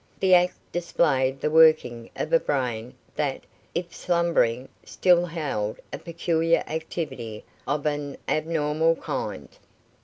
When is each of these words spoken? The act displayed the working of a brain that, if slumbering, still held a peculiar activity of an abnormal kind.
The 0.19 0.33
act 0.33 0.57
displayed 0.71 1.39
the 1.41 1.51
working 1.51 2.09
of 2.15 2.33
a 2.33 2.39
brain 2.39 2.95
that, 3.15 3.41
if 3.75 3.93
slumbering, 3.95 4.67
still 4.83 5.27
held 5.27 5.77
a 5.93 5.99
peculiar 5.99 6.63
activity 6.65 7.45
of 7.67 7.85
an 7.85 8.17
abnormal 8.27 8.95
kind. 8.95 9.47